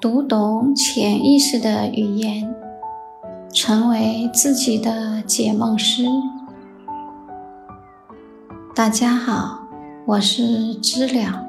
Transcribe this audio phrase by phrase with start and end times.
[0.00, 2.54] 读懂潜意识的语言，
[3.52, 6.04] 成为自己的解梦师。
[8.74, 9.58] 大家好，
[10.06, 11.44] 我是知了。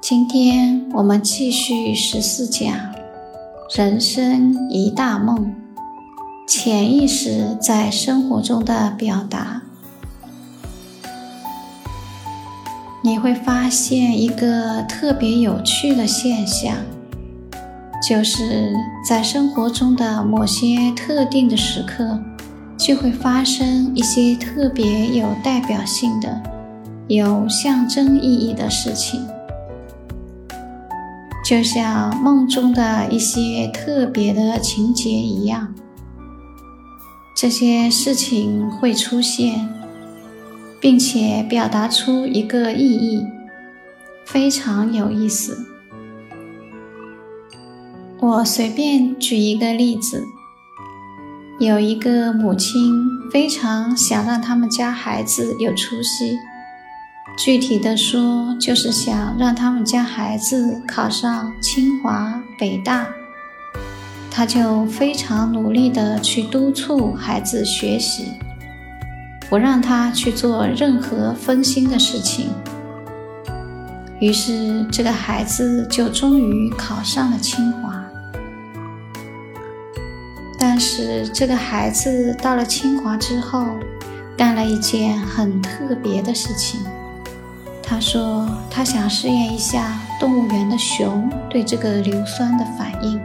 [0.00, 2.74] 今天我们继续十四讲
[3.76, 5.54] 人生一大梦，
[6.48, 9.60] 潜意识在生活中的表达。
[13.04, 16.76] 你会发现一个特别有趣的现象，
[18.08, 18.72] 就是
[19.04, 22.20] 在生活中的某些特定的时刻，
[22.78, 26.40] 就会发生一些特别有代表性的、
[27.08, 29.20] 有象征意义的事情，
[31.44, 35.74] 就像梦中的一些特别的情节一样，
[37.36, 39.81] 这些事情会出现。
[40.82, 43.24] 并且表达出一个意义，
[44.26, 45.64] 非常有意思。
[48.18, 50.24] 我随便举一个例子：
[51.60, 52.92] 有一个母亲
[53.32, 56.36] 非常想让他们家孩子有出息，
[57.38, 63.06] 具体的说，就是想让他们家孩子考上清华、北大。
[64.32, 68.32] 她就非常努力的去督促孩子学习。
[69.52, 72.48] 不让他去做任何分心的事情，
[74.18, 78.02] 于是这个孩子就终于考上了清华。
[80.58, 83.66] 但是这个孩子到了清华之后，
[84.38, 86.80] 干了一件很特别的事情。
[87.82, 93.20] 他说他想试验一下动物园的熊对这个硫酸的反应，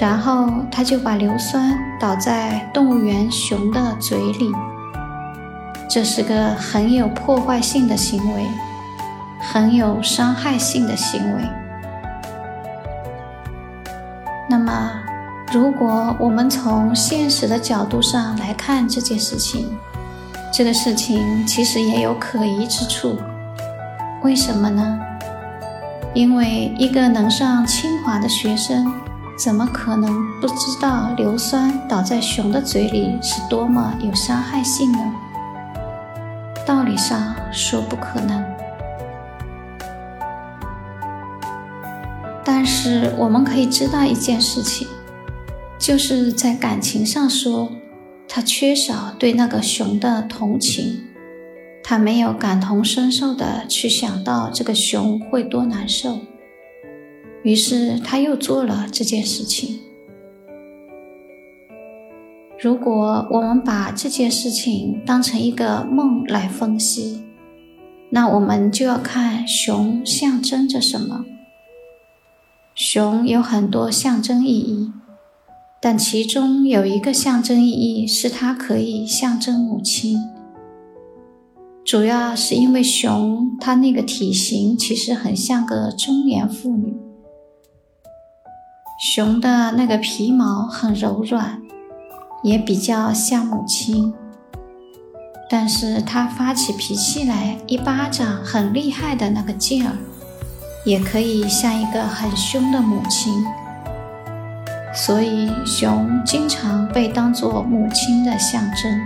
[0.00, 4.50] 然后他就把硫酸倒在动物园熊的嘴里。
[5.88, 8.46] 这是个很有破坏性的行为，
[9.40, 11.42] 很有伤害性的行为。
[14.48, 14.90] 那么，
[15.52, 19.76] 如果我们从现实的角度上来看这件事情，
[20.52, 23.18] 这个事情其实也有可疑之处。
[24.22, 24.98] 为什么呢？
[26.12, 28.92] 因为一个能上清华的学生，
[29.36, 34.98] 怎么可能不知道硫酸倒在熊的嘴里是多么有伤害性呢？
[36.66, 38.42] 道理上说不可能，
[42.42, 44.88] 但是我们可以知道一件事情，
[45.78, 47.70] 就是在感情上说，
[48.26, 51.04] 他缺少对那个熊的同情，
[51.82, 56.20] 他没有感同身受的去想到这个熊会多难受，
[57.42, 59.80] 于是他又做了这件事情。
[62.64, 67.22] 如果我们把这件事情当成一个梦来分析，
[68.08, 71.26] 那我们就要看熊象征着什么。
[72.74, 74.90] 熊有很多象征意义，
[75.78, 80.18] 但其中有一个象征意义是它可以象征母亲，
[81.84, 86.96] 主要是因为熊它那个体型其实很像个中年妇女，
[89.12, 91.60] 熊的那个皮毛很柔软。
[92.44, 94.12] 也比较像母亲，
[95.48, 99.96] 但是他发起脾气来，一巴掌很厉害的那个劲儿，
[100.84, 103.42] 也可以像一个很凶的母亲。
[104.94, 109.00] 所以熊经常被当作母亲的象征。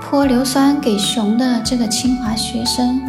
[0.00, 3.02] 泼硫酸给熊的这个清华学生，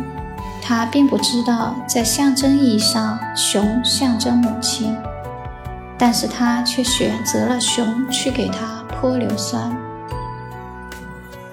[0.64, 4.98] 他并不知道，在象征意义上，熊象征母亲。
[6.04, 9.72] 但是他却选择了熊去给他泼硫酸，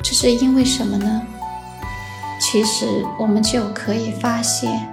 [0.02, 1.20] 这是因为什么呢？
[2.40, 4.88] 其实我们就可以发现，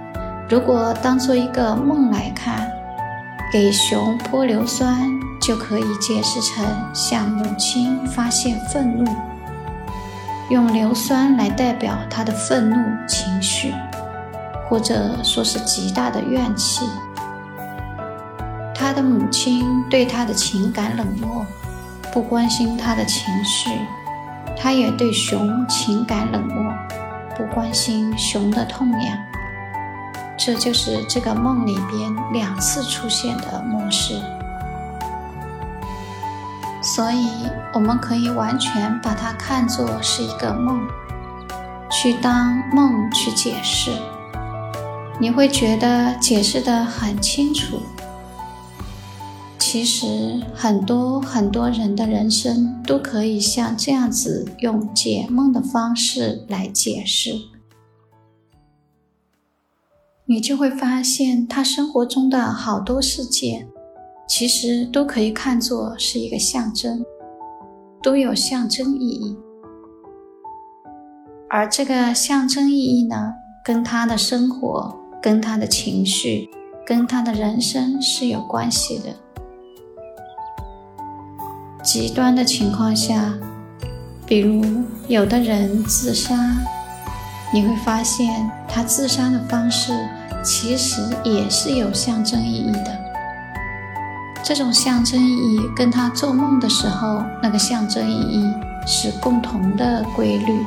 [0.46, 2.70] 如果当做一个梦来看，
[3.50, 6.62] 给熊泼硫酸就可以解释成
[6.92, 9.10] 向母亲发泄愤怒，
[10.50, 12.76] 用硫酸来代表他的愤怒
[13.08, 13.72] 情绪，
[14.68, 16.84] 或者说是极大的怨气。
[18.86, 21.44] 他的母亲对他的情感冷漠，
[22.12, 23.68] 不关心他的情绪；
[24.56, 26.72] 他也对熊情感冷漠，
[27.36, 29.18] 不关心熊的痛痒。
[30.38, 34.22] 这就是这个梦里边两次出现的模式。
[36.80, 37.26] 所以，
[37.74, 40.80] 我们可以完全把它看作是一个梦，
[41.90, 43.90] 去当梦去解释。
[45.18, 47.82] 你会觉得解释的很清楚。
[49.68, 57.32] 其实，很多很多人的人生都可以像这样子用解梦的方式来解释。
[60.24, 63.66] 你就会发现，他生活中的好多事件，
[64.28, 67.04] 其实都可以看作是一个象征，
[68.00, 69.36] 都有象征意义。
[71.50, 73.34] 而这个象征意义呢，
[73.64, 76.48] 跟他的生活、跟他的情绪、
[76.86, 79.25] 跟他的人生是有关系的。
[81.86, 83.32] 极端的情况下，
[84.26, 84.60] 比如
[85.06, 86.36] 有的人自杀。
[87.52, 89.92] 你会发现，他自杀的方式
[90.42, 92.98] 其实也是有象征意义的。
[94.42, 98.52] 这种象征意义跟他做梦的时候那个象征意义
[98.84, 100.58] 是共同的规律。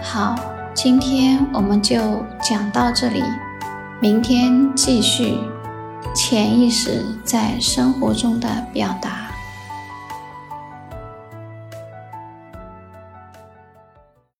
[0.00, 0.36] 好，
[0.72, 3.24] 今天我们就讲到这里，
[4.00, 5.36] 明天继续
[6.14, 9.23] 潜意识在生活中的表达。